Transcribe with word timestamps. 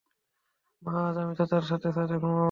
মা, 0.81 0.91
আজ 1.07 1.15
আমি 1.17 1.33
চাচার 1.39 1.63
সাথে 1.63 1.87
ছাদে 1.95 2.15
ঘুমাবো? 2.15 2.39